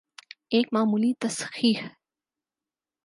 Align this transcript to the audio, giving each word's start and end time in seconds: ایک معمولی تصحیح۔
ایک 0.53 0.67
معمولی 0.73 1.13
تصحیح۔ 1.21 1.79